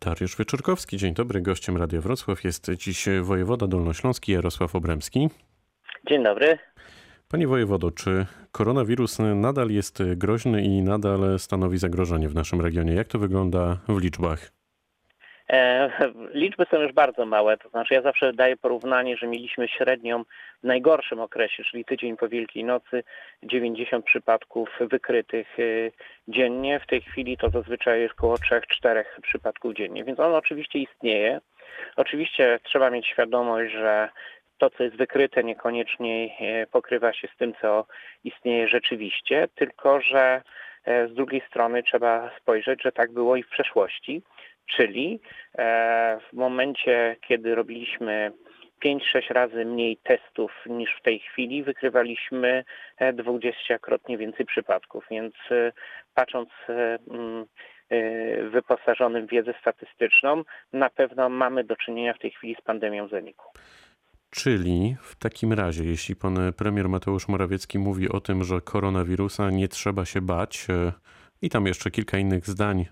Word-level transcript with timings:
Dariusz 0.00 0.36
Wieczorkowski, 0.36 0.96
dzień 0.96 1.14
dobry. 1.14 1.40
Gościem 1.40 1.76
Radia 1.76 2.00
Wrocław 2.00 2.44
jest 2.44 2.70
dziś 2.70 3.08
wojewoda 3.22 3.66
dolnośląski 3.66 4.32
Jarosław 4.32 4.74
Obremski. 4.74 5.28
Dzień 6.08 6.24
dobry. 6.24 6.58
Panie 7.28 7.48
wojewodo, 7.48 7.90
czy 7.90 8.26
koronawirus 8.52 9.18
nadal 9.18 9.70
jest 9.70 10.02
groźny 10.16 10.62
i 10.62 10.82
nadal 10.82 11.38
stanowi 11.38 11.78
zagrożenie 11.78 12.28
w 12.28 12.34
naszym 12.34 12.60
regionie? 12.60 12.94
Jak 12.94 13.08
to 13.08 13.18
wygląda 13.18 13.78
w 13.88 13.98
liczbach? 13.98 14.57
E, 15.52 15.90
liczby 16.42 16.66
są 16.70 16.80
już 16.80 16.92
bardzo 16.92 17.26
małe, 17.26 17.56
to 17.56 17.68
znaczy 17.68 17.94
ja 17.94 18.02
zawsze 18.02 18.32
daję 18.32 18.56
porównanie, 18.56 19.16
że 19.16 19.26
mieliśmy 19.26 19.68
średnią 19.68 20.24
w 20.62 20.66
najgorszym 20.66 21.20
okresie, 21.20 21.64
czyli 21.64 21.84
tydzień 21.84 22.16
po 22.16 22.28
Wielkiej 22.28 22.64
Nocy, 22.64 23.04
90 23.42 24.04
przypadków 24.04 24.68
wykrytych 24.80 25.58
e, 25.58 25.62
dziennie. 26.28 26.80
W 26.80 26.86
tej 26.86 27.00
chwili 27.00 27.36
to 27.36 27.50
zazwyczaj 27.50 28.00
jest 28.00 28.14
około 28.14 28.34
3-4 28.34 29.04
przypadków 29.22 29.74
dziennie, 29.74 30.04
więc 30.04 30.20
on 30.20 30.34
oczywiście 30.34 30.78
istnieje. 30.78 31.40
Oczywiście 31.96 32.58
trzeba 32.62 32.90
mieć 32.90 33.06
świadomość, 33.06 33.72
że 33.72 34.08
to, 34.58 34.70
co 34.70 34.82
jest 34.84 34.96
wykryte, 34.96 35.44
niekoniecznie 35.44 36.30
e, 36.40 36.66
pokrywa 36.66 37.12
się 37.12 37.28
z 37.34 37.36
tym, 37.36 37.52
co 37.60 37.86
istnieje 38.24 38.68
rzeczywiście, 38.68 39.48
tylko 39.54 40.00
że 40.00 40.42
z 41.10 41.14
drugiej 41.14 41.42
strony 41.48 41.82
trzeba 41.82 42.30
spojrzeć, 42.40 42.82
że 42.82 42.92
tak 42.92 43.12
było 43.12 43.36
i 43.36 43.42
w 43.42 43.48
przeszłości. 43.48 44.22
Czyli 44.76 45.20
e, 45.58 46.18
w 46.30 46.36
momencie, 46.36 47.16
kiedy 47.28 47.54
robiliśmy 47.54 48.32
5-6 48.84 49.00
razy 49.30 49.64
mniej 49.64 49.96
testów 49.96 50.52
niż 50.66 50.90
w 50.98 51.02
tej 51.02 51.18
chwili, 51.18 51.62
wykrywaliśmy 51.62 52.64
20-krotnie 53.00 54.14
e, 54.14 54.18
więcej 54.18 54.46
przypadków. 54.46 55.04
Więc 55.10 55.34
e, 55.50 55.72
patrząc 56.14 56.48
mm, 56.68 57.46
wyposażonym 58.50 59.26
w 59.26 59.30
wiedzę 59.30 59.54
statystyczną, 59.60 60.44
na 60.72 60.90
pewno 60.90 61.28
mamy 61.28 61.64
do 61.64 61.76
czynienia 61.76 62.14
w 62.14 62.18
tej 62.18 62.30
chwili 62.30 62.56
z 62.60 62.64
pandemią 62.64 63.08
zeniku. 63.08 63.44
Czyli 64.30 64.96
w 65.02 65.16
takim 65.16 65.52
razie, 65.52 65.84
jeśli 65.84 66.16
pan 66.16 66.52
premier 66.52 66.88
Mateusz 66.88 67.28
Morawiecki 67.28 67.78
mówi 67.78 68.08
o 68.08 68.20
tym, 68.20 68.44
że 68.44 68.60
koronawirusa 68.60 69.50
nie 69.50 69.68
trzeba 69.68 70.04
się 70.04 70.20
bać, 70.20 70.66
i 71.42 71.50
tam 71.50 71.66
jeszcze 71.66 71.90
kilka 71.90 72.18
innych 72.18 72.46
zdań 72.46 72.86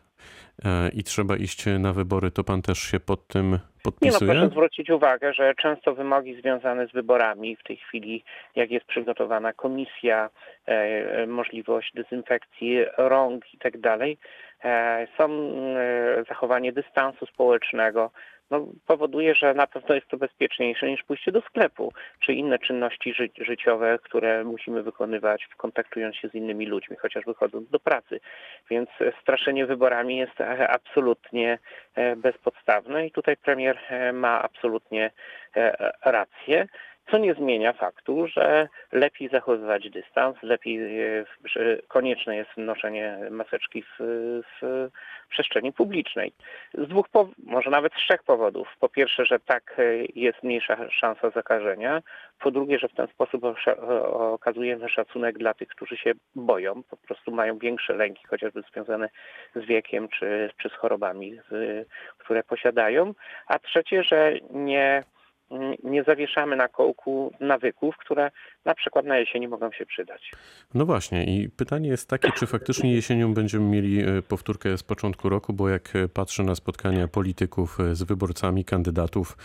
i 0.92 1.02
trzeba 1.02 1.36
iść 1.36 1.64
na 1.78 1.92
wybory, 1.92 2.30
to 2.30 2.44
pan 2.44 2.62
też 2.62 2.78
się 2.78 3.00
pod 3.00 3.26
tym 3.26 3.58
podpisuje? 3.86 4.20
Nie 4.20 4.34
no, 4.34 4.40
proszę 4.40 4.52
zwrócić 4.52 4.90
uwagę, 4.90 5.32
że 5.32 5.54
często 5.54 5.94
wymogi 5.94 6.40
związane 6.40 6.86
z 6.86 6.92
wyborami, 6.92 7.56
w 7.56 7.62
tej 7.62 7.76
chwili 7.76 8.24
jak 8.56 8.70
jest 8.70 8.86
przygotowana 8.86 9.52
komisja, 9.52 10.30
e, 10.68 10.72
e 10.72 11.26
możliwość 11.26 11.92
dezynfekcji 11.94 12.84
rąk 12.98 13.54
i 13.54 13.58
tak 13.58 13.80
dalej, 13.80 14.18
e, 14.64 15.06
są 15.18 15.24
e, 15.24 16.24
zachowanie 16.28 16.72
dystansu 16.72 17.26
społecznego, 17.26 18.10
no, 18.50 18.66
powoduje, 18.86 19.34
że 19.34 19.54
na 19.54 19.66
pewno 19.66 19.94
jest 19.94 20.08
to 20.08 20.16
bezpieczniejsze 20.16 20.88
niż 20.88 21.02
pójście 21.02 21.32
do 21.32 21.40
sklepu, 21.40 21.92
czy 22.20 22.32
inne 22.32 22.58
czynności 22.58 23.14
ży 23.14 23.28
życiowe, 23.38 23.98
które 24.02 24.44
musimy 24.44 24.82
wykonywać, 24.82 25.48
kontaktując 25.56 26.16
się 26.16 26.28
z 26.28 26.34
innymi 26.34 26.66
ludźmi, 26.66 26.96
chociażby 26.96 27.34
chodząc 27.34 27.70
do 27.70 27.80
pracy. 27.80 28.20
Więc 28.70 28.88
straszenie 29.22 29.66
wyborami 29.66 30.16
jest 30.16 30.40
e, 30.40 30.68
absolutnie 30.68 31.58
e, 31.94 32.16
bezpodstawne 32.16 33.06
i 33.06 33.10
tutaj 33.10 33.36
premier 33.36 33.78
e, 33.88 34.12
ma 34.12 34.42
absolutnie 34.42 35.10
rację 36.04 36.66
co 37.10 37.18
nie 37.18 37.34
zmienia 37.34 37.72
faktu, 37.72 38.26
że 38.26 38.68
lepiej 38.92 39.28
zachowywać 39.28 39.90
dystans, 39.90 40.36
lepiej, 40.42 40.80
że 41.44 41.78
konieczne 41.88 42.36
jest 42.36 42.50
noszenie 42.56 43.18
maseczki 43.30 43.82
w, 43.82 43.96
w 44.60 44.88
przestrzeni 45.28 45.72
publicznej. 45.72 46.32
Z 46.74 46.88
dwóch, 46.88 47.06
może 47.46 47.70
nawet 47.70 47.92
z 47.92 47.96
trzech 47.96 48.22
powodów. 48.22 48.76
Po 48.80 48.88
pierwsze, 48.88 49.26
że 49.26 49.38
tak 49.40 49.76
jest 50.14 50.42
mniejsza 50.42 50.90
szansa 50.90 51.30
zakażenia. 51.30 52.02
Po 52.38 52.50
drugie, 52.50 52.78
że 52.78 52.88
w 52.88 52.94
ten 52.94 53.06
sposób 53.06 53.44
okazujemy 54.12 54.88
szacunek 54.88 55.38
dla 55.38 55.54
tych, 55.54 55.68
którzy 55.68 55.96
się 55.96 56.12
boją, 56.34 56.82
po 56.82 56.96
prostu 56.96 57.30
mają 57.30 57.58
większe 57.58 57.94
lęki, 57.94 58.26
chociażby 58.26 58.62
związane 58.72 59.08
z 59.54 59.64
wiekiem 59.64 60.08
czy, 60.08 60.50
czy 60.56 60.68
z 60.68 60.72
chorobami, 60.72 61.40
z, 61.50 61.88
które 62.18 62.42
posiadają. 62.42 63.14
A 63.46 63.58
trzecie, 63.58 64.02
że 64.02 64.32
nie 64.50 65.02
nie 65.84 66.04
zawieszamy 66.04 66.56
na 66.56 66.68
kołku 66.68 67.32
nawyków, 67.40 67.96
które 67.96 68.30
na 68.66 68.74
przykład 68.74 69.06
na 69.06 69.18
jesieni 69.18 69.48
mogą 69.48 69.72
się 69.72 69.86
przydać. 69.86 70.30
No 70.74 70.86
właśnie 70.86 71.24
i 71.24 71.48
pytanie 71.48 71.88
jest 71.88 72.10
takie, 72.10 72.32
czy 72.38 72.46
faktycznie 72.46 72.94
jesienią 72.94 73.34
będziemy 73.34 73.64
mieli 73.64 74.00
e, 74.00 74.22
powtórkę 74.22 74.78
z 74.78 74.82
początku 74.82 75.28
roku, 75.28 75.52
bo 75.52 75.68
jak 75.68 75.92
patrzę 76.14 76.42
na 76.42 76.54
spotkania 76.54 77.08
polityków 77.08 77.80
e, 77.80 77.94
z 77.94 78.02
wyborcami, 78.02 78.64
kandydatów 78.64 79.36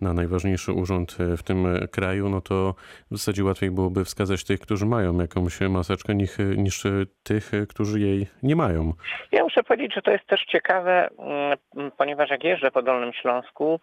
na 0.00 0.12
najważniejszy 0.12 0.72
urząd 0.72 1.16
e, 1.20 1.36
w 1.36 1.42
tym 1.42 1.66
kraju, 1.92 2.28
no 2.28 2.40
to 2.40 2.74
w 3.10 3.16
zasadzie 3.16 3.44
łatwiej 3.44 3.70
byłoby 3.70 4.04
wskazać 4.04 4.44
tych, 4.44 4.60
którzy 4.60 4.86
mają 4.86 5.20
jakąś 5.20 5.60
maseczkę, 5.60 6.14
niż, 6.14 6.38
niż 6.56 6.82
tych, 7.22 7.50
którzy 7.68 8.00
jej 8.00 8.26
nie 8.42 8.56
mają. 8.56 8.92
Ja 9.32 9.42
muszę 9.42 9.62
powiedzieć, 9.62 9.94
że 9.94 10.02
to 10.02 10.10
jest 10.10 10.26
też 10.26 10.44
ciekawe, 10.44 11.08
mm, 11.18 11.90
ponieważ 11.90 12.30
jak 12.30 12.44
jeżdżę 12.44 12.70
po 12.70 12.82
Dolnym 12.82 13.12
Śląsku, 13.12 13.80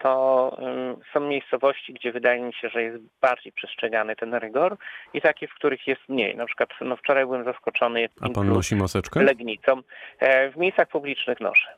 to 0.00 0.56
mm, 0.58 0.96
są 1.12 1.20
miejscowości, 1.20 1.92
gdzie 1.92 2.12
wydaje 2.12 2.42
mi 2.42 2.54
się, 2.54 2.68
że 2.68 2.82
jest 2.82 2.98
bardziej 3.20 3.52
przestrzegany 3.52 4.16
ten 4.16 4.25
rygor 4.34 4.76
i 5.14 5.20
takie, 5.20 5.48
w 5.48 5.54
których 5.54 5.86
jest 5.86 6.08
mniej. 6.08 6.36
Na 6.36 6.46
przykład 6.46 6.68
no 6.80 6.96
wczoraj 6.96 7.24
byłem 7.24 7.44
zaskoczony. 7.44 8.08
A 8.20 8.28
pan 8.28 8.48
nosi 8.48 8.76
maseczkę? 8.76 9.22
Legnicą. 9.22 9.82
E, 10.18 10.50
w 10.50 10.56
miejscach 10.56 10.88
publicznych 10.88 11.40
noszę 11.40 11.76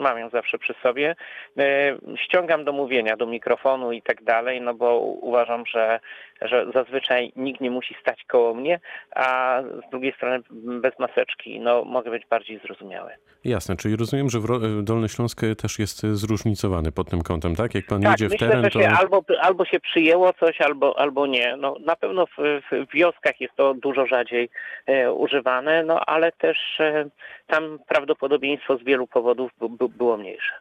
mam 0.00 0.18
ją 0.18 0.30
zawsze 0.30 0.58
przy 0.58 0.74
sobie. 0.82 1.16
E, 1.58 1.96
ściągam 2.16 2.64
do 2.64 2.72
mówienia, 2.72 3.16
do 3.16 3.26
mikrofonu 3.26 3.92
i 3.92 4.02
tak 4.02 4.24
dalej, 4.24 4.60
no 4.60 4.74
bo 4.74 4.98
uważam, 4.98 5.66
że, 5.66 6.00
że 6.42 6.66
zazwyczaj 6.74 7.32
nikt 7.36 7.60
nie 7.60 7.70
musi 7.70 7.96
stać 8.00 8.24
koło 8.24 8.54
mnie, 8.54 8.80
a 9.14 9.60
z 9.86 9.90
drugiej 9.90 10.12
strony 10.12 10.42
bez 10.80 10.98
maseczki 10.98 11.60
no, 11.60 11.84
mogę 11.84 12.10
być 12.10 12.26
bardziej 12.26 12.58
zrozumiały. 12.58 13.10
Jasne, 13.44 13.76
czyli 13.76 13.96
rozumiem, 13.96 14.30
że 14.30 14.38
Dolny 14.82 15.08
Śląsk 15.08 15.40
też 15.62 15.78
jest 15.78 16.00
zróżnicowany 16.00 16.92
pod 16.92 17.10
tym 17.10 17.22
kątem, 17.22 17.56
tak? 17.56 17.74
Jak 17.74 17.86
pan 17.86 18.02
tak, 18.02 18.10
jedzie 18.10 18.28
w 18.28 18.30
myślę, 18.30 18.48
teren, 18.48 18.70
to... 18.70 18.98
albo, 18.98 19.22
albo 19.40 19.64
się 19.64 19.80
przyjęło 19.80 20.32
coś, 20.32 20.60
albo, 20.60 20.98
albo 20.98 21.26
nie. 21.26 21.56
No, 21.56 21.76
na 21.80 21.96
pewno 21.96 22.26
w, 22.26 22.60
w 22.70 22.92
wioskach 22.94 23.40
jest 23.40 23.56
to 23.56 23.74
dużo 23.74 24.06
rzadziej 24.06 24.50
e, 24.86 25.12
używane, 25.12 25.82
no 25.84 26.00
ale 26.06 26.32
też 26.32 26.58
e, 26.80 27.04
tam 27.46 27.78
prawdopodobieństwo 27.88 28.76
z 28.76 28.82
wielu 28.82 29.06
powodów 29.06 29.50
było 29.98 30.16
mniejsze. 30.16 30.52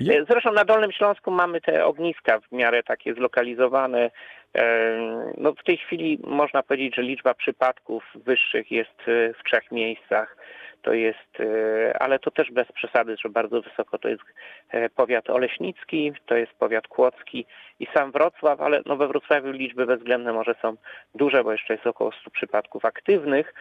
E, 0.00 0.24
zresztą 0.28 0.52
na 0.52 0.64
Dolnym 0.64 0.92
Śląsku 0.92 1.30
mamy 1.30 1.60
te 1.60 1.84
ogniska 1.84 2.40
w 2.40 2.52
miarę 2.52 2.82
takie 2.82 3.14
zlokalizowane. 3.14 4.10
E, 4.54 4.96
no 5.38 5.52
w 5.52 5.64
tej 5.64 5.76
chwili 5.76 6.18
można 6.24 6.62
powiedzieć, 6.62 6.94
że 6.96 7.02
liczba 7.02 7.34
przypadków 7.34 8.04
wyższych 8.14 8.70
jest 8.70 9.00
e, 9.00 9.32
w 9.32 9.44
trzech 9.44 9.70
miejscach 9.72 10.36
to 10.86 10.92
jest, 10.92 11.40
e, 11.40 12.02
ale 12.02 12.18
to 12.18 12.30
też 12.30 12.50
bez 12.52 12.72
przesady, 12.72 13.16
że 13.24 13.28
bardzo 13.28 13.62
wysoko 13.62 13.98
to 13.98 14.08
jest 14.08 14.22
e, 14.70 14.88
powiat 14.88 15.30
oleśnicki, 15.30 16.12
to 16.26 16.34
jest 16.36 16.52
powiat 16.52 16.88
kłodzki 16.88 17.46
i 17.80 17.86
sam 17.94 18.12
Wrocław, 18.12 18.60
ale 18.60 18.82
no 18.86 18.96
we 18.96 19.08
Wrocławiu 19.08 19.50
liczby 19.50 19.86
bezwzględne 19.86 20.32
może 20.32 20.54
są 20.62 20.76
duże, 21.14 21.44
bo 21.44 21.52
jeszcze 21.52 21.74
jest 21.74 21.86
około 21.86 22.12
100 22.20 22.30
przypadków 22.30 22.84
aktywnych. 22.84 23.54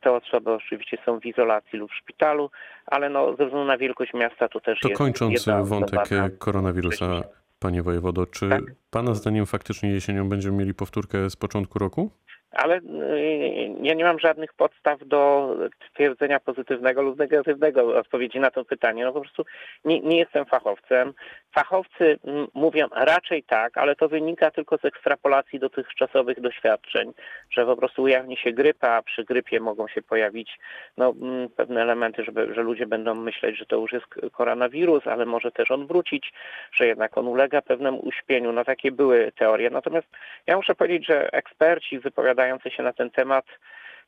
Te 0.00 0.12
osoby 0.12 0.52
oczywiście 0.52 0.98
są 1.06 1.20
w 1.20 1.26
izolacji 1.26 1.78
lub 1.78 1.90
w 1.90 1.96
szpitalu, 1.96 2.50
ale 2.86 3.08
no 3.10 3.26
ze 3.26 3.32
względu 3.32 3.64
na 3.64 3.78
wielkość 3.78 4.14
miasta 4.14 4.48
to 4.48 4.60
też 4.60 4.80
to 4.80 4.88
jest... 4.88 4.98
To 4.98 5.04
kończąc 5.04 5.48
wątek 5.62 6.00
koronawirusa, 6.38 7.22
panie 7.58 7.82
wojewodo, 7.82 8.26
czy 8.26 8.48
tak? 8.48 8.62
pana 8.90 9.14
zdaniem 9.14 9.46
faktycznie 9.46 9.90
jesienią 9.90 10.28
będziemy 10.28 10.56
mieli 10.56 10.74
powtórkę 10.74 11.30
z 11.30 11.36
początku 11.36 11.78
roku? 11.78 12.10
Ale 12.52 12.76
y, 12.76 13.74
ja 13.82 13.94
nie 13.94 14.04
mam 14.04 14.18
żadnych 14.18 14.52
podstaw 14.52 15.00
do 15.06 15.54
twierdzenia 15.94 16.40
pozytywnego 16.40 17.02
lub 17.02 17.18
negatywnego 17.18 17.98
odpowiedzi 17.98 18.40
na 18.40 18.50
to 18.50 18.64
pytanie. 18.64 19.04
No 19.04 19.12
po 19.12 19.20
prostu 19.20 19.44
nie, 19.84 20.00
nie 20.00 20.18
jestem 20.18 20.44
fachowcem. 20.44 21.12
Fachowcy 21.54 22.18
mówią 22.54 22.86
raczej 22.92 23.42
tak, 23.42 23.78
ale 23.78 23.96
to 23.96 24.08
wynika 24.08 24.50
tylko 24.50 24.78
z 24.78 24.84
ekstrapolacji 24.84 25.58
dotychczasowych 25.58 26.40
doświadczeń, 26.40 27.12
że 27.50 27.66
po 27.66 27.76
prostu 27.76 28.02
ujawni 28.02 28.36
się 28.36 28.52
grypa, 28.52 28.88
a 28.88 29.02
przy 29.02 29.24
grypie 29.24 29.60
mogą 29.60 29.88
się 29.88 30.02
pojawić 30.02 30.58
no, 30.96 31.14
pewne 31.56 31.82
elementy, 31.82 32.24
żeby, 32.24 32.54
że 32.54 32.62
ludzie 32.62 32.86
będą 32.86 33.14
myśleć, 33.14 33.58
że 33.58 33.66
to 33.66 33.76
już 33.76 33.92
jest 33.92 34.06
koronawirus, 34.32 35.06
ale 35.06 35.26
może 35.26 35.52
też 35.52 35.70
on 35.70 35.86
wrócić, 35.86 36.32
że 36.72 36.86
jednak 36.86 37.18
on 37.18 37.28
ulega 37.28 37.62
pewnemu 37.62 37.98
uśpieniu. 37.98 38.52
No 38.52 38.64
takie 38.64 38.92
były 38.92 39.32
teorie. 39.38 39.70
Natomiast 39.70 40.06
ja 40.46 40.56
muszę 40.56 40.74
powiedzieć, 40.74 41.06
że 41.06 41.32
eksperci 41.32 41.98
wypowiadają 41.98 42.41
wypowiadające 42.42 42.70
się 42.70 42.82
na 42.82 42.92
ten 42.92 43.10
temat, 43.10 43.44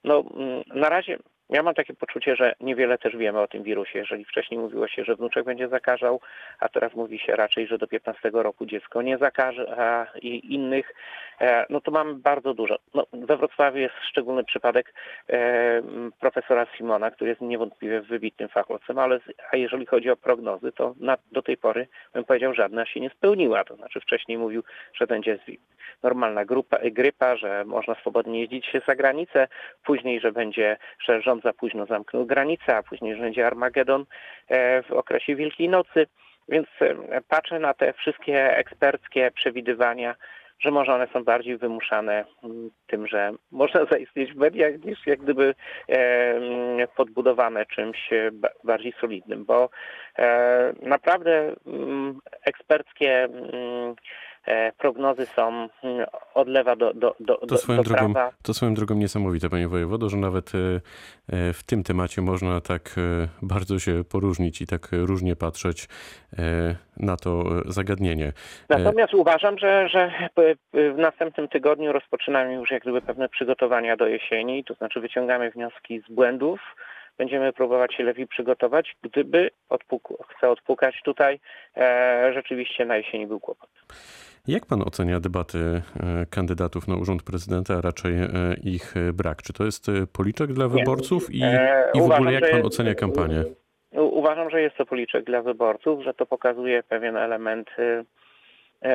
no 0.04 0.24
mm, 0.36 0.62
na 0.66 0.88
razie 0.88 1.18
ja 1.50 1.62
mam 1.62 1.74
takie 1.74 1.94
poczucie, 1.94 2.36
że 2.36 2.54
niewiele 2.60 2.98
też 2.98 3.16
wiemy 3.16 3.40
o 3.40 3.48
tym 3.48 3.62
wirusie. 3.62 3.98
Jeżeli 3.98 4.24
wcześniej 4.24 4.60
mówiło 4.60 4.88
się, 4.88 5.04
że 5.04 5.16
wnuczek 5.16 5.44
będzie 5.44 5.68
zakażał, 5.68 6.20
a 6.60 6.68
teraz 6.68 6.94
mówi 6.94 7.18
się 7.18 7.36
raczej, 7.36 7.66
że 7.66 7.78
do 7.78 7.86
15 7.86 8.30
roku 8.32 8.66
dziecko 8.66 9.02
nie 9.02 9.18
zakaże, 9.18 9.78
a 9.78 10.06
i 10.18 10.54
innych 10.54 10.94
e, 11.40 11.66
no 11.70 11.80
to 11.80 11.90
mamy 11.90 12.14
bardzo 12.14 12.54
dużo. 12.54 12.78
No, 12.94 13.06
we 13.12 13.36
Wrocławiu 13.36 13.78
jest 13.78 13.94
szczególny 14.10 14.44
przypadek 14.44 14.94
e, 15.28 15.82
profesora 16.20 16.66
Simona, 16.76 17.10
który 17.10 17.30
jest 17.30 17.40
niewątpliwie 17.40 18.00
wybitnym 18.00 18.48
fachowcem, 18.48 18.98
ale 18.98 19.20
a 19.52 19.56
jeżeli 19.56 19.86
chodzi 19.86 20.10
o 20.10 20.16
prognozy, 20.16 20.72
to 20.72 20.94
na, 21.00 21.16
do 21.32 21.42
tej 21.42 21.56
pory 21.56 21.88
bym 22.14 22.24
powiedział, 22.24 22.54
żadna 22.54 22.86
się 22.86 23.00
nie 23.00 23.10
spełniła. 23.10 23.64
To 23.64 23.76
znaczy 23.76 24.00
wcześniej 24.00 24.38
mówił, 24.38 24.62
że 24.94 25.06
będzie 25.06 25.38
normalna 26.02 26.44
grupa, 26.44 26.78
grypa, 26.92 27.36
że 27.36 27.64
można 27.64 27.94
swobodnie 27.94 28.40
jeździć 28.40 28.66
się 28.66 28.80
za 28.88 28.94
granicę, 28.94 29.48
później, 29.84 30.20
że 30.20 30.32
będzie, 30.32 30.76
że 30.98 31.22
rząd 31.22 31.33
za 31.40 31.52
późno 31.52 31.86
zamknął 31.86 32.26
granicę, 32.26 32.76
a 32.76 32.82
później, 32.82 33.16
że 33.16 33.22
będzie 33.22 33.46
Armagedon 33.46 34.04
e, 34.48 34.82
w 34.82 34.92
okresie 34.92 35.36
Wielkiej 35.36 35.68
Nocy. 35.68 36.06
Więc 36.48 36.66
e, 36.80 37.20
patrzę 37.28 37.58
na 37.58 37.74
te 37.74 37.92
wszystkie 37.92 38.56
eksperckie 38.56 39.30
przewidywania, 39.30 40.14
że 40.60 40.70
może 40.70 40.94
one 40.94 41.08
są 41.12 41.24
bardziej 41.24 41.56
wymuszane 41.56 42.24
mm, 42.44 42.70
tym, 42.86 43.06
że 43.06 43.32
można 43.50 43.84
zaistnieć 43.92 44.32
w 44.32 44.36
mediach 44.36 44.84
niż 44.84 45.06
jak 45.06 45.20
gdyby 45.20 45.54
e, 45.88 45.94
mm, 46.34 46.88
podbudowane 46.96 47.66
czymś 47.66 48.10
ba- 48.32 48.48
bardziej 48.64 48.94
solidnym, 49.00 49.44
bo 49.44 49.70
naprawdę 50.82 51.54
mm, 51.66 52.18
eksperckie 52.44 53.28
prognozy 54.78 55.26
są 55.26 55.48
mm, 55.82 56.06
od 56.34 56.48
lewa 56.48 56.76
do, 56.76 56.94
do, 56.94 57.14
do, 57.20 57.36
To 57.36 57.56
swoją, 57.58 57.76
do 57.78 57.84
drogą, 57.84 58.12
prawa. 58.12 58.32
to 58.42 58.54
swoją 58.54 58.74
drogą 58.74 58.94
niesamowite, 58.94 59.48
panie 59.50 59.68
wojewodo, 59.68 60.08
że 60.08 60.16
nawet 60.16 60.52
e, 60.54 60.58
e, 61.36 61.52
w 61.52 61.62
tym 61.62 61.82
temacie 61.82 62.22
można 62.22 62.60
tak 62.60 62.94
e, 62.98 63.28
bardzo 63.42 63.78
się 63.78 64.04
poróżnić 64.12 64.60
i 64.60 64.66
tak 64.66 64.92
e, 64.92 64.96
różnie 64.96 65.36
patrzeć 65.36 65.88
e, 66.38 66.74
na 66.96 67.16
to 67.16 67.30
e, 67.40 67.72
zagadnienie. 67.72 68.26
E, 68.68 68.78
Natomiast 68.78 69.14
uważam, 69.14 69.58
że, 69.58 69.88
że 69.88 70.12
w 70.74 70.98
następnym 70.98 71.48
tygodniu 71.48 71.92
rozpoczynamy 71.92 72.54
już 72.54 72.70
jak 72.70 72.82
gdyby 72.82 73.00
pewne 73.02 73.28
przygotowania 73.28 73.96
do 73.96 74.06
jesieni, 74.06 74.64
to 74.64 74.74
znaczy 74.74 75.00
wyciągamy 75.00 75.50
wnioski 75.50 76.00
z 76.08 76.12
błędów, 76.12 76.60
będziemy 77.18 77.52
próbować 77.52 77.94
się 77.94 78.02
lepiej 78.04 78.26
przygotować, 78.26 78.96
gdyby 79.02 79.50
odpuk- 79.70 80.24
chcę 80.36 80.50
odpukać 80.50 81.00
tutaj, 81.04 81.40
e, 81.76 82.30
rzeczywiście 82.34 82.84
na 82.84 82.96
jesieni 82.96 83.26
był 83.26 83.40
kłopot. 83.40 83.68
Jak 84.48 84.66
pan 84.66 84.82
ocenia 84.82 85.20
debaty 85.20 85.58
e, 85.58 85.82
kandydatów 86.30 86.88
na 86.88 86.96
urząd 86.96 87.22
prezydenta, 87.22 87.74
a 87.74 87.80
raczej 87.80 88.12
e, 88.18 88.28
ich 88.64 88.96
e, 88.96 89.12
brak? 89.12 89.42
Czy 89.42 89.52
to 89.52 89.64
jest 89.64 89.90
policzek 90.12 90.52
dla 90.52 90.68
wyborców 90.68 91.34
i, 91.34 91.42
i 91.94 92.00
w 92.00 92.10
ogóle 92.10 92.32
jak 92.32 92.50
pan 92.50 92.66
ocenia 92.66 92.94
kampanię? 92.94 93.44
Uważam, 93.92 94.50
że 94.50 94.62
jest 94.62 94.76
to 94.76 94.86
policzek 94.86 95.24
dla 95.24 95.42
wyborców, 95.42 96.04
że 96.04 96.14
to 96.14 96.26
pokazuje 96.26 96.82
pewien 96.82 97.16
element 97.16 97.70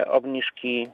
obniżki 0.08 0.88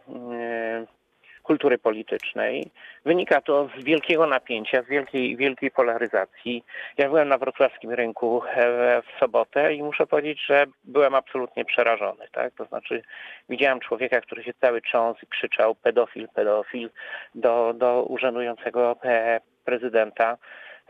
kultury 1.46 1.78
politycznej. 1.78 2.72
Wynika 3.06 3.42
to 3.42 3.70
z 3.80 3.84
wielkiego 3.84 4.26
napięcia, 4.28 4.84
z 4.84 4.88
wielkiej, 4.88 5.38
wielkiej 5.38 5.72
polaryzacji. 5.72 6.64
Ja 6.98 7.08
byłem 7.10 7.28
na 7.28 7.38
wrocławskim 7.38 7.92
rynku 7.92 8.42
e, 8.46 9.02
w 9.02 9.20
sobotę 9.20 9.74
i 9.74 9.84
muszę 9.84 10.08
powiedzieć, 10.08 10.46
że 10.46 10.66
byłem 10.84 11.16
absolutnie 11.16 11.66
przerażony. 11.66 12.28
Tak? 12.32 12.54
To 12.54 12.66
znaczy 12.66 13.02
widziałem 13.50 13.80
człowieka, 13.80 14.22
który 14.22 14.44
się 14.44 14.54
cały 14.62 14.82
cząs 14.82 15.24
i 15.24 15.28
krzyczał 15.28 15.76
pedofil, 15.76 16.28
pedofil 16.34 16.90
do, 17.36 17.74
do 17.74 18.04
urzędującego 18.04 18.96
e, 19.04 19.40
prezydenta. 19.66 20.38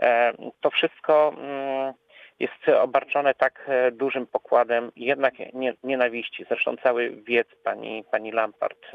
E, 0.02 0.34
To 0.62 0.70
wszystko 0.70 1.34
mm, 1.38 1.94
jest 2.40 2.70
obarczone 2.82 3.34
tak 3.34 3.70
dużym 3.92 4.28
pokładem 4.28 4.92
jednak 4.96 5.34
nie, 5.54 5.74
nienawiści. 5.84 6.46
Zresztą 6.50 6.78
cały 6.84 7.10
wiec 7.10 7.48
pani, 7.64 8.04
pani 8.12 8.32
Lampart, 8.32 8.86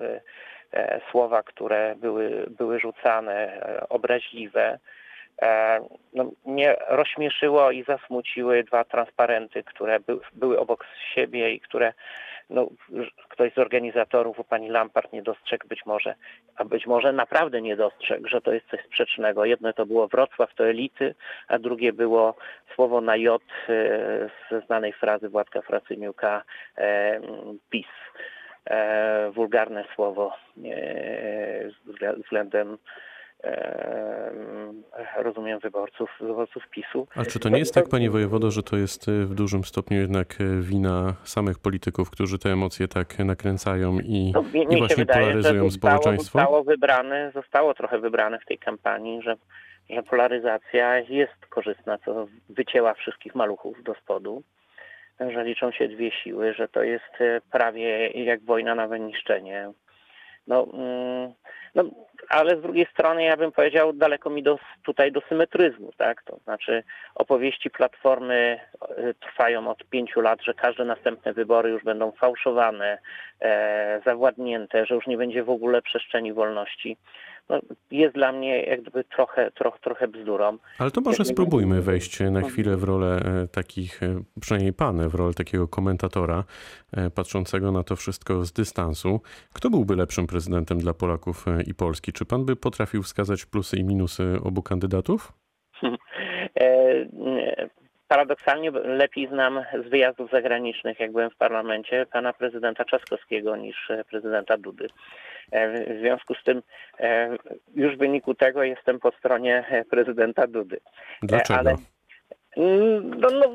słowa, 1.11 1.43
które 1.43 1.95
były, 1.97 2.47
były 2.51 2.81
rzucane, 2.81 3.33
e, 3.35 3.89
obraźliwe, 3.89 4.79
e, 5.43 5.81
no, 6.13 6.31
mnie 6.47 6.77
rozśmieszyło 6.89 7.71
i 7.71 7.85
zasmuciły 7.85 8.65
dwa 8.65 8.85
transparenty, 8.85 9.63
które 9.65 10.01
by, 10.01 10.19
były 10.33 10.59
obok 10.59 10.87
siebie 11.15 11.53
i 11.53 11.61
które 11.61 11.93
no, 12.51 12.69
ktoś 13.29 13.55
z 13.55 13.59
organizatorów 13.59 14.39
u 14.39 14.45
pani 14.45 14.69
Lampart 14.69 15.13
nie 15.13 15.23
dostrzegł 15.23 15.69
być 15.69 15.87
może, 15.87 16.15
a 16.57 16.65
być 16.65 16.87
może 16.87 17.13
naprawdę 17.13 17.63
nie 17.63 17.77
dostrzegł, 17.77 18.29
że 18.29 18.41
to 18.41 18.53
jest 18.53 18.67
coś 18.71 18.81
sprzecznego. 18.85 19.45
Jedno 19.45 19.73
to 19.73 19.87
było 19.87 20.09
Wrocław, 20.09 20.55
to 20.55 20.69
elity, 20.69 21.15
a 21.49 21.59
drugie 21.59 21.93
było 21.93 22.35
słowo 22.75 23.01
na 23.01 23.17
J 23.17 23.43
e, 23.69 23.79
ze 24.51 24.61
znanej 24.61 24.93
frazy 24.93 25.29
Władka 25.29 25.63
Fracyniuka 25.63 26.43
e, 26.79 27.21
PiS. 27.71 27.87
E, 28.67 29.31
wulgarne 29.35 29.85
słowo 29.95 30.33
e, 30.65 31.69
wzglę- 31.87 32.17
względem 32.25 32.79
e, 33.45 34.33
rozumiem 35.17 35.59
wyborców, 35.59 36.11
wyborców 36.21 36.63
PiSu. 36.71 37.07
A 37.17 37.25
czy 37.25 37.39
to 37.39 37.49
nie 37.49 37.59
jest 37.59 37.75
tak, 37.75 37.89
panie 37.89 38.11
wojewodo, 38.11 38.51
że 38.51 38.63
to 38.63 38.77
jest 38.77 39.11
w 39.11 39.35
dużym 39.35 39.65
stopniu 39.65 39.99
jednak 40.01 40.27
wina 40.61 41.15
samych 41.25 41.59
polityków, 41.59 42.11
którzy 42.11 42.39
te 42.39 42.51
emocje 42.53 42.89
tak 42.89 43.19
nakręcają 43.19 43.99
i, 43.99 44.33
No, 44.35 44.43
mi, 44.43 44.63
i 44.75 44.79
właśnie 44.79 44.97
wydaje, 44.97 45.21
polaryzują 45.21 45.65
że 45.65 45.71
zostało, 45.71 45.99
społeczeństwo? 45.99 46.39
zostało 46.39 46.65
wybrane, 46.65 47.31
zostało 47.35 47.75
trochę 47.75 47.99
wybrane 47.99 48.39
w 48.39 48.45
tej 48.47 48.59
kampanii, 48.59 49.23
że, 49.23 49.37
że 49.91 50.03
polaryzacja 50.03 50.99
jest 50.99 51.47
korzystna, 51.49 51.99
co 51.99 52.27
wycięła 52.49 52.95
wszystkich 52.95 53.35
maluchów 53.35 53.83
do 53.83 53.95
spodu, 53.95 54.43
że 55.29 55.45
liczą 55.45 55.73
się 55.73 55.89
dwie 55.89 56.11
siły, 56.11 56.55
że 56.55 56.69
to 56.69 56.83
jest 56.83 57.21
e, 57.21 57.41
prawie 57.53 58.09
jak 58.09 58.45
wojna 58.45 58.75
na 58.75 58.89
wyniszczenie. 58.89 59.71
No, 60.47 60.67
mm, 60.73 61.33
no, 61.75 61.85
ale 62.29 62.57
z 62.57 62.63
drugiej 62.63 62.87
strony 62.87 63.25
ja 63.25 63.37
bym 63.37 63.53
powiedział 63.53 63.93
daleko 63.93 64.31
mi 64.31 64.43
do, 64.43 64.59
tutaj 64.83 65.13
do 65.13 65.21
symetryzmu, 65.29 65.93
tak? 65.97 66.23
To 66.23 66.39
znaczy 66.45 66.83
opowieści 67.15 67.71
Platformy 67.71 68.61
e, 68.97 69.15
trwają 69.15 69.69
od 69.69 69.85
pięciu 69.85 70.21
lat, 70.21 70.43
że 70.43 70.55
każde 70.55 70.85
następne 70.85 71.33
wybory 71.33 71.71
już 71.71 71.85
będą 71.85 72.13
fałszowane, 72.13 72.99
e, 73.41 74.01
zawładnięte, 74.07 74.87
że 74.87 74.95
już 74.95 75.07
nie 75.07 75.17
będzie 75.17 75.45
w 75.45 75.51
ogóle 75.51 75.83
przestrzeni 75.83 76.33
wolności. 76.33 76.97
No, 77.51 77.61
jest 77.91 78.15
dla 78.15 78.33
mnie 78.33 78.63
jak 78.63 78.83
gdyby 78.83 79.05
trochę, 79.05 79.51
trochę, 79.51 79.79
trochę 79.79 80.09
bzdurą. 80.09 80.59
Ale 80.79 80.91
to 80.91 81.01
może 81.01 81.25
spróbujmy 81.25 81.83
wejść 81.83 82.21
na 82.21 82.43
chwilę 82.43 82.77
w 82.77 82.85
rolę 82.85 83.21
e, 83.25 83.49
takich, 83.49 84.03
e, 84.03 84.23
przynajmniej 84.41 84.73
pan, 84.73 85.09
w 85.09 85.15
rolę 85.15 85.35
takiego 85.35 85.69
komentatora, 85.69 86.45
e, 86.97 87.11
patrzącego 87.11 87.73
na 87.73 87.83
to 87.85 87.97
wszystko 87.97 88.45
z 88.45 88.53
dystansu. 88.53 89.21
Kto 89.53 89.71
byłby 89.71 89.97
lepszym 89.97 90.27
prezydentem 90.27 90.79
dla 90.79 90.95
Polaków 90.95 91.47
i 91.67 91.75
Polski? 91.75 92.13
Czy 92.13 92.25
pan 92.25 92.45
by 92.45 92.57
potrafił 92.57 93.03
wskazać 93.03 93.47
plusy 93.47 93.77
i 93.77 93.85
minusy 93.85 94.39
obu 94.45 94.63
kandydatów? 94.63 95.33
Paradoksalnie 98.11 98.71
lepiej 98.71 99.29
znam 99.29 99.65
z 99.87 99.89
wyjazdów 99.89 100.31
zagranicznych, 100.31 101.01
jak 101.01 101.13
byłem 101.13 101.31
w 101.31 101.37
parlamencie, 101.37 102.07
pana 102.13 102.33
prezydenta 102.33 102.85
Trzaskowskiego 102.85 103.57
niż 103.57 103.91
e, 103.91 104.05
prezydenta 104.05 104.57
Dudy. 104.57 104.89
E, 105.53 105.85
W 105.95 106.01
związku 106.01 106.35
z 106.35 106.43
tym 106.45 106.63
e, 107.01 107.37
już 107.75 107.95
w 107.95 107.99
wyniku 107.99 108.35
tego 108.35 108.63
jestem 108.63 109.01
po 109.01 109.11
stronie 109.13 109.85
prezydenta 109.91 110.47
Dudy. 110.47 110.81
Dlaczego? 111.23 111.59
ale- 111.59 111.75
No, 112.57 113.29
no, 113.31 113.47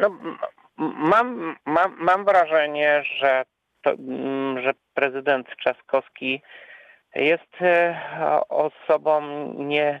no, 0.00 0.18
mam, 0.78 1.56
mam, 1.66 1.96
mam 1.98 2.24
wrażenie, 2.24 3.02
że, 3.18 3.44
to, 3.82 3.90
mm, 3.90 4.62
że 4.62 4.72
prezydent 4.94 5.46
Trzaskowski 5.58 6.42
jest 7.14 7.52
osobą 8.48 9.20
nie, 9.58 10.00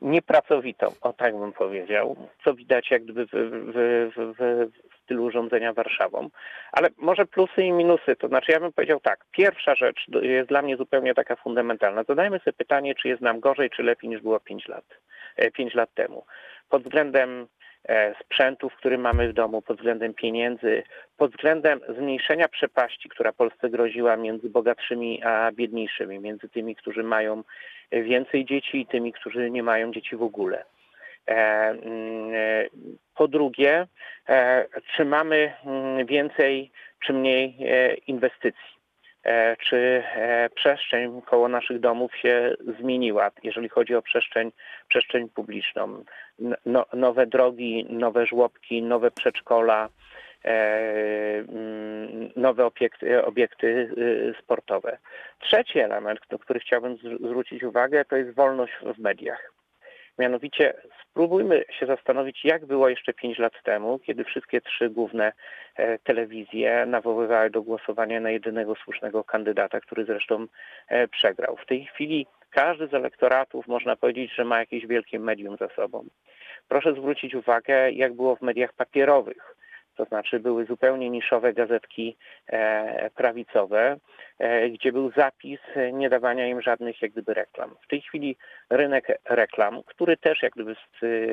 niepracowitą, 0.00 0.86
o 1.00 1.12
tak 1.12 1.38
bym 1.38 1.52
powiedział, 1.52 2.16
co 2.44 2.54
widać 2.54 2.90
jak 2.90 3.04
gdyby 3.04 3.26
w, 3.26 3.30
w, 3.32 4.12
w, 4.16 4.34
w, 4.38 4.98
stylu 5.08 5.24
urządzenia 5.24 5.72
Warszawą. 5.72 6.28
Ale 6.72 6.88
może 6.96 7.26
plusy 7.26 7.62
i 7.62 7.72
minusy, 7.72 8.16
to 8.16 8.28
znaczy 8.28 8.52
ja 8.52 8.60
bym 8.60 8.72
powiedział 8.72 9.00
tak, 9.00 9.24
pierwsza 9.30 9.74
rzecz 9.74 10.06
jest 10.22 10.48
dla 10.48 10.62
mnie 10.62 10.76
zupełnie 10.76 11.14
taka 11.14 11.36
fundamentalna. 11.36 12.02
Zadajmy 12.08 12.38
sobie 12.38 12.52
pytanie, 12.52 12.94
czy 12.94 13.08
jest 13.08 13.22
nam 13.22 13.40
gorzej, 13.40 13.70
czy 13.70 13.82
lepiej 13.82 14.10
niż 14.10 14.20
było 14.20 14.40
5 14.40 14.68
lat, 14.68 14.84
5 15.54 15.74
lat 15.74 15.94
temu. 15.94 16.24
Pod 16.68 16.82
względem 16.82 17.46
e, 17.88 18.14
sprzętów, 18.24 18.74
który 18.74 18.98
mamy 18.98 19.28
w 19.28 19.32
domu, 19.32 19.62
pod 19.62 19.76
względem 19.76 20.14
pieniędzy, 20.14 20.82
pod 21.16 21.30
względem 21.30 21.80
zmniejszenia 21.88 22.48
przepaści, 22.48 23.08
która 23.08 23.32
Polsce 23.32 23.70
groziła 23.70 24.16
między 24.16 24.50
bogatszymi 24.50 25.22
a 25.24 25.52
biedniejszymi, 25.52 26.18
między 26.18 26.48
tymi, 26.48 26.76
którzy 26.76 27.02
mają 27.02 27.42
więcej 27.92 28.44
dzieci 28.44 28.80
i 28.80 28.86
tymi, 28.86 29.12
którzy 29.12 29.50
nie 29.50 29.62
mają 29.62 29.92
dzieci 29.92 30.16
w 30.16 30.22
ogóle. 30.22 30.64
E, 31.28 31.34
mm, 31.68 32.34
e, 32.34 32.64
Po 33.14 33.28
drugie, 33.28 33.86
e, 34.28 34.66
czy 34.96 35.04
mamy 35.04 35.52
mm, 35.64 36.06
więcej 36.06 36.70
czy 37.06 37.12
mniej 37.12 37.56
e, 37.60 37.94
inwestycji? 37.94 38.78
E, 39.24 39.56
Czy 39.56 40.02
e, 40.16 40.50
przestrzeń 40.54 41.22
koło 41.22 41.48
naszych 41.48 41.80
domów 41.80 42.16
się 42.16 42.54
zmieniła, 42.80 43.30
jeżeli 43.42 43.68
chodzi 43.68 43.94
o 43.94 44.02
przestrzeń, 44.02 44.52
przestrzeń 44.88 45.28
publiczną? 45.28 46.04
No, 46.66 46.86
nowe 46.92 47.26
drogi, 47.26 47.86
nowe 47.90 48.26
żłobki, 48.26 48.82
nowe 48.82 49.10
przedszkola, 49.10 49.88
nowe 52.36 52.66
obiekty, 52.66 53.24
obiekty 53.24 53.66
y, 53.66 54.34
sportowe. 54.42 54.98
Trzeci 55.40 55.78
element, 55.78 56.20
na 56.30 56.38
który 56.38 56.60
chciałbym 56.60 56.96
zw- 56.96 57.18
zwrócić 57.26 57.62
uwagę, 57.62 58.04
to 58.04 58.16
jest 58.16 58.34
wolność 58.34 58.72
w 58.96 58.98
mediach. 58.98 59.52
Mianowicie 60.18 60.74
spróbujmy 61.02 61.64
się 61.70 61.86
zastanowić, 61.86 62.44
jak 62.44 62.66
było 62.66 62.88
jeszcze 62.88 63.12
5 63.14 63.38
lat 63.38 63.62
temu, 63.62 63.98
kiedy 63.98 64.24
wszystkie 64.24 64.60
trzy 64.60 64.90
główne 64.90 65.32
e, 65.76 65.98
telewizje 65.98 66.86
nawoływały 66.86 67.50
do 67.50 67.62
głosowania 67.62 68.20
na 68.20 68.30
jedynego 68.30 68.74
słusznego 68.74 69.24
kandydata, 69.24 69.80
który 69.80 70.04
zresztą 70.04 70.46
e, 70.88 71.08
przegrał. 71.08 71.56
W 71.56 71.66
tej 71.66 71.84
chwili 71.86 72.26
każdy 72.50 72.86
z 72.86 72.94
elektoratów 72.94 73.66
można 73.66 73.96
powiedzieć, 73.96 74.34
że 74.34 74.44
ma 74.44 74.58
jakieś 74.58 74.86
wielkie 74.86 75.18
medium 75.18 75.56
za 75.56 75.68
sobą. 75.68 76.04
Proszę 76.68 76.92
zwrócić 76.92 77.34
uwagę, 77.34 77.90
jak 77.90 78.12
było 78.14 78.36
w 78.36 78.42
mediach 78.42 78.72
papierowych. 78.72 79.57
To 79.98 80.04
znaczy 80.04 80.40
były 80.40 80.64
zupełnie 80.64 81.10
niszowe 81.10 81.52
gazetki 81.52 82.16
e, 82.46 83.10
prawicowe, 83.10 83.96
e, 84.38 84.70
gdzie 84.70 84.92
był 84.92 85.10
zapis 85.16 85.60
nie 85.92 86.10
dawania 86.10 86.46
im 86.46 86.62
żadnych 86.62 87.02
jak 87.02 87.10
gdyby 87.10 87.34
reklam. 87.34 87.74
W 87.82 87.88
tej 87.88 88.00
chwili 88.00 88.36
rynek 88.70 89.06
reklam, 89.30 89.82
który 89.86 90.16
też 90.16 90.42
jak 90.42 90.52
gdyby 90.52 90.76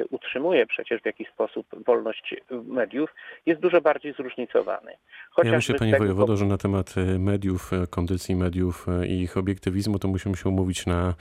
utrzymuje 0.09 0.65
przecież 0.67 1.01
w 1.01 1.05
jakiś 1.05 1.29
sposób 1.29 1.67
wolność 1.85 2.35
mediów, 2.51 3.15
jest 3.45 3.61
dużo 3.61 3.81
bardziej 3.81 4.13
zróżnicowany. 4.13 4.91
Ja 4.91 4.97
Chociażby 5.31 5.55
myślę, 5.55 5.75
panie 5.75 5.91
tego 5.91 6.03
wojewodo, 6.03 6.37
że 6.37 6.45
na 6.45 6.57
temat 6.57 6.95
e, 6.97 7.19
mediów, 7.19 7.73
e, 7.73 7.87
kondycji 7.87 8.35
mediów 8.35 8.85
e, 9.01 9.07
i 9.07 9.21
ich 9.21 9.37
obiektywizmu, 9.37 9.99
to 9.99 10.07
musimy 10.07 10.35
się 10.35 10.49
umówić 10.49 10.85
na 10.85 11.13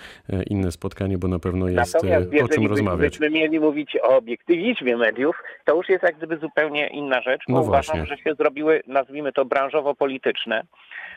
inne 0.51 0.73
spotkanie, 0.73 1.19
bo 1.19 1.29
na 1.29 1.39
pewno 1.39 1.69
jest 1.69 1.95
Natomiast 1.95 2.31
o 2.45 2.49
czym 2.49 2.67
rozmawiać. 2.67 3.11
byśmy 3.11 3.31
mieli 3.31 3.61
mówić 3.61 3.97
o 4.03 4.17
obiektywizmie 4.17 4.97
mediów, 4.97 5.37
to 5.65 5.77
już 5.77 5.89
jest 5.89 6.03
jak 6.03 6.17
gdyby 6.17 6.37
zupełnie 6.37 6.87
inna 6.89 7.23
rzecz, 7.23 7.43
bo 7.49 7.55
No 7.55 7.63
uważam, 7.63 7.97
właśnie. 7.97 8.17
że 8.17 8.23
się 8.23 8.35
zrobiły, 8.35 8.83
nazwijmy 8.87 9.33
to 9.33 9.45
branżowo-polityczne. 9.45 10.63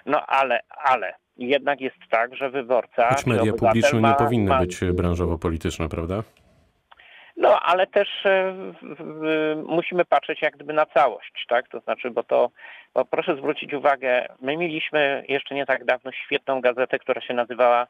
No 0.06 0.25
ale, 0.25 0.60
ale 0.84 1.13
jednak 1.38 1.82
jest 1.82 1.98
tak, 2.10 2.36
że 2.36 2.50
wyborca... 2.50 3.10
Choć 3.10 3.25
media 3.25 3.53
publiczne 3.53 4.00
ma, 4.00 4.10
nie 4.10 4.15
powinny 4.15 4.50
ma, 4.50 4.60
być 4.60 4.79
branżowo-polityczne, 4.94 5.89
prawda? 5.89 6.24
No, 7.38 7.60
ale 7.60 7.88
też 7.88 8.25
e, 8.25 8.53
musimy 9.65 10.06
patrzeć 10.06 10.41
jak 10.41 10.56
gdyby 10.56 10.74
na 10.74 10.86
całość, 10.86 11.46
tak? 11.50 11.67
To 11.67 11.79
znaczy, 11.79 12.12
bo 12.12 12.24
to, 12.24 12.50
bo 12.94 13.06
proszę 13.06 13.36
zwrócić 13.36 13.74
uwagę, 13.74 14.27
my 14.41 14.58
mieliśmy 14.58 15.24
jeszcze 15.27 15.56
nie 15.56 15.65
tak 15.65 15.86
dawno 15.86 16.12
świetną 16.12 16.62
gazetę, 16.62 17.00
która 17.00 17.22
się 17.22 17.34
nazywała, 17.34 17.88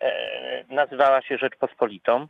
e, 0.00 0.64
nazywała 0.68 1.22
się 1.22 1.38
Rzeczpospolitą. 1.38 2.26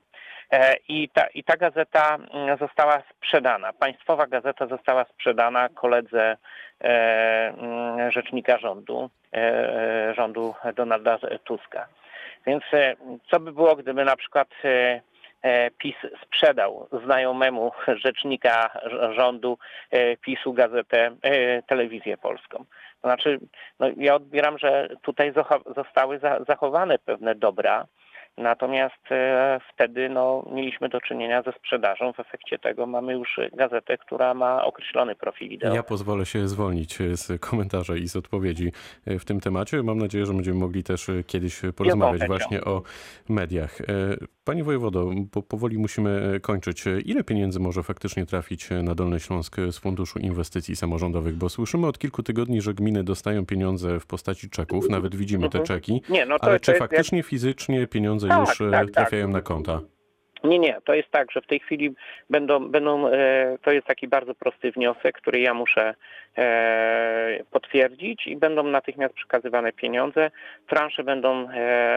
E, 0.50 0.76
I 0.88 1.08
ta, 1.08 1.26
I 1.26 1.44
ta 1.44 1.56
gazeta 1.56 2.14
mm, 2.14 2.58
została 2.58 3.02
sprzedana. 3.16 3.72
Państwowa 3.72 4.26
gazeta 4.26 4.66
została 4.66 5.04
sprzedana 5.04 5.68
koledze 5.68 6.36
e, 6.80 6.88
mm, 7.58 8.10
rzecznika 8.10 8.58
rządu, 8.58 9.10
e, 9.34 10.14
rządu 10.16 10.54
Donalda 10.76 11.18
Tuska. 11.44 11.86
Więc 12.46 12.64
co 13.30 13.40
by 13.40 13.52
było, 13.52 13.76
gdyby 13.76 14.04
na 14.04 14.16
przykład 14.16 14.48
PiS 15.78 15.96
sprzedał 16.24 16.88
znajomemu 17.04 17.72
rzecznika 18.04 18.70
rz- 18.86 19.12
rządu 19.14 19.58
PiSu 20.20 20.52
gazetę, 20.52 21.10
telewizję 21.66 22.16
polską. 22.16 22.58
To 23.02 23.08
znaczy, 23.08 23.38
no, 23.80 23.86
ja 23.96 24.14
odbieram, 24.14 24.58
że 24.58 24.88
tutaj 25.02 25.32
zostały 25.76 26.18
za- 26.18 26.44
zachowane 26.48 26.98
pewne 26.98 27.34
dobra, 27.34 27.86
natomiast 28.38 28.94
e, 29.10 29.60
wtedy 29.74 30.08
no, 30.08 30.48
mieliśmy 30.52 30.88
do 30.88 31.00
czynienia 31.00 31.42
ze 31.42 31.52
sprzedażą. 31.52 32.12
W 32.12 32.20
efekcie 32.20 32.58
tego 32.58 32.86
mamy 32.86 33.12
już 33.12 33.40
gazetę, 33.52 33.98
która 33.98 34.34
ma 34.34 34.64
określony 34.64 35.14
profil 35.14 35.48
ideowy. 35.52 35.76
Ja 35.76 35.82
pozwolę 35.82 36.26
się 36.26 36.48
zwolnić 36.48 37.00
e, 37.00 37.16
z 37.16 37.40
komentarza 37.40 37.96
i 37.96 38.08
z 38.08 38.16
odpowiedzi 38.16 38.72
e, 39.06 39.18
w 39.18 39.24
tym 39.24 39.40
temacie. 39.40 39.82
Mam 39.82 39.98
nadzieję, 39.98 40.26
że 40.26 40.32
będziemy 40.34 40.58
mogli 40.58 40.82
też 40.82 41.10
kiedyś 41.26 41.60
porozmawiać 41.76 42.26
właśnie 42.26 42.64
o 42.64 42.82
mediach. 43.28 43.78
Panie 44.44 44.64
wojewodo, 44.64 45.10
bo 45.34 45.42
powoli 45.42 45.78
musimy 45.78 46.40
kończyć. 46.42 46.84
Ile 47.04 47.24
pieniędzy 47.24 47.60
może 47.60 47.82
faktycznie 47.82 48.26
trafić 48.26 48.68
na 48.82 48.94
Dolny 48.94 49.20
Śląsk 49.20 49.56
z 49.70 49.78
Funduszu 49.78 50.18
Inwestycji 50.18 50.76
Samorządowych? 50.76 51.34
Bo 51.36 51.48
słyszymy 51.48 51.86
od 51.86 51.98
kilku 51.98 52.22
tygodni, 52.22 52.60
że 52.60 52.74
gminy 52.74 53.04
dostają 53.04 53.46
pieniądze 53.46 54.00
w 54.00 54.06
postaci 54.06 54.50
czeków, 54.50 54.88
nawet 54.88 55.16
widzimy 55.16 55.50
te 55.50 55.58
Mhm. 55.58 55.64
czeki. 55.66 56.02
Nie, 56.08 56.26
no 56.26 56.38
to, 56.38 56.44
Ale 56.44 56.58
to 56.60 56.64
czy 56.64 56.70
jak- 56.70 56.78
faktycznie 56.78 57.22
fizycznie 57.22 57.86
pieniądze 57.86 58.23
Tak, 58.28 58.48
już 58.48 58.60
e, 58.60 58.70
tak, 58.70 58.86
tak. 58.86 58.90
trafiają 58.90 59.28
na 59.28 59.40
konta? 59.40 59.80
Nie, 60.44 60.58
nie, 60.58 60.76
to 60.84 60.94
jest 60.94 61.10
tak, 61.10 61.32
że 61.32 61.40
w 61.40 61.46
tej 61.46 61.60
chwili 61.60 61.94
będą, 62.30 62.68
będą 62.68 63.08
e, 63.08 63.58
to 63.62 63.70
jest 63.70 63.86
taki 63.86 64.08
bardzo 64.08 64.34
prosty 64.34 64.72
wniosek, 64.72 65.18
który 65.18 65.40
ja 65.40 65.54
muszę 65.54 65.94
e, 66.38 67.38
potwierdzić 67.50 68.26
i 68.26 68.36
będą 68.36 68.62
natychmiast 68.62 69.14
przekazywane 69.14 69.72
pieniądze. 69.72 70.30
Transze 70.66 71.04
będą 71.04 71.48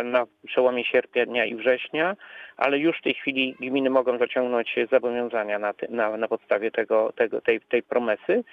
na 0.03 0.25
przełomie 0.45 0.85
sierpnia 0.85 1.45
i 1.45 1.55
września, 1.55 2.15
ale 2.57 2.79
już 2.79 2.99
w 2.99 3.03
tej 3.03 3.13
chwili 3.13 3.55
gminy 3.59 3.89
mogą 3.89 4.17
zaciągnąć 4.17 4.75
zobowiązania 4.91 5.59
na, 5.59 5.73
na, 5.89 6.17
na 6.17 6.27
podstawie 6.27 6.71
tego, 6.71 7.13
tego, 7.15 7.41
tej, 7.41 7.61
tej 7.61 7.83
promesy. 7.83 8.43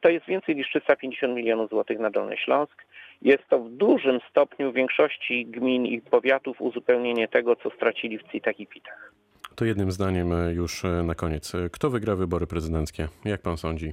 To 0.00 0.08
jest 0.08 0.26
więcej 0.26 0.56
niż 0.56 0.68
350 0.68 1.34
milionów 1.34 1.70
złotych 1.70 1.98
na 1.98 2.10
Dolny 2.10 2.36
Śląsk. 2.36 2.84
Jest 3.24 3.48
to 3.48 3.58
w 3.58 3.70
dużym 3.70 4.18
stopniu 4.30 4.72
w 4.72 4.74
większości 4.74 5.46
gmin 5.46 5.86
i 5.86 6.00
powiatów 6.00 6.60
uzupełnienie 6.60 7.28
tego, 7.28 7.56
co 7.56 7.70
stracili 7.70 8.18
w 8.18 8.22
CIT-ach 8.22 8.60
i 8.60 8.66
PIT-ach. 8.66 9.12
To 9.56 9.64
jednym 9.64 9.90
zdaniem 9.90 10.32
e, 10.32 10.52
już 10.52 10.84
e, 10.84 10.88
na 10.88 11.14
koniec. 11.14 11.52
Kto 11.72 11.90
wygra 11.90 12.16
wybory 12.16 12.46
prezydenckie? 12.46 13.08
Jak 13.24 13.42
pan 13.42 13.56
sądzi? 13.56 13.92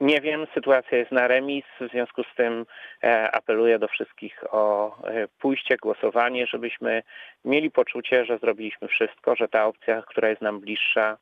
Nie 0.00 0.20
wiem, 0.20 0.46
sytuacja 0.54 0.98
jest 0.98 1.12
na 1.12 1.28
remis, 1.28 1.64
w 1.80 1.90
związku 1.90 2.22
z 2.22 2.36
tym 2.36 2.66
e, 3.02 3.30
apeluję 3.30 3.78
do 3.78 3.88
wszystkich 3.88 4.54
o 4.54 4.96
pójście, 5.38 5.76
głosowanie, 5.76 6.46
żebyśmy 6.46 7.02
mieli 7.44 7.70
poczucie, 7.70 8.24
że 8.24 8.38
zrobiliśmy 8.38 8.88
wszystko, 8.88 9.36
że 9.36 9.48
ta 9.48 9.66
opcja, 9.66 10.02
która 10.02 10.28
jest 10.28 10.42
nam 10.42 10.60
bliższa, 10.60 11.16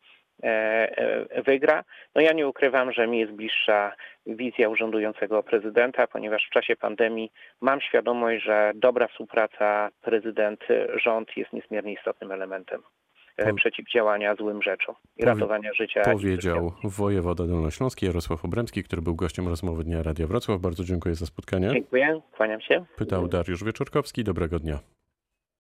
wygra. 1.47 1.85
No 2.15 2.23
ja 2.23 2.33
nie 2.33 2.49
ukrywam, 2.49 2.93
że 2.93 3.07
mi 3.07 3.19
jest 3.19 3.33
bliższa 3.33 3.93
wizja 4.27 4.69
urzędującego 4.69 5.43
prezydenta, 5.43 6.07
ponieważ 6.07 6.47
w 6.47 6.51
czasie 6.51 6.77
pandemii 6.77 7.33
mam 7.61 7.81
świadomość, 7.81 8.45
że 8.45 8.73
dobra 8.75 9.09
współpraca 9.09 9.89
prezydent-rząd 10.03 11.37
jest 11.37 11.53
niezmiernie 11.53 11.93
istotnym 11.93 12.33
elementem 12.33 12.83
e, 13.37 13.55
przeciwdziałania 13.55 14.35
złym 14.35 14.63
rzeczom 14.63 14.95
i 15.17 15.25
ratowania 15.25 15.73
życia. 15.75 16.03
Powiedział 16.05 16.73
wojewoda 16.85 17.47
dolnośląski 17.47 18.07
Jarosław 18.07 18.45
Obremski, 18.45 18.85
który 18.85 19.03
był 19.03 19.15
gościem 19.15 19.49
rozmowy 19.49 19.85
Dnia 19.85 20.03
Radia 20.03 20.27
Wrocław. 20.27 20.61
Bardzo 20.61 20.85
dziękuję 20.85 21.15
za 21.15 21.27
spotkanie. 21.27 21.71
Dziękuję, 21.73 22.21
kłaniam 22.37 22.61
się. 22.61 22.85
Pytał 22.97 23.29
Dariusz 23.29 23.65
Wieczorkowski. 23.65 24.25
Dobrego 24.25 24.59
dnia. 24.59 24.79